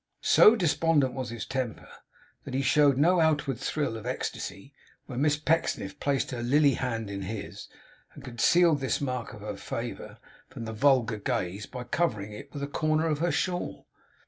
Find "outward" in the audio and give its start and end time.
3.19-3.59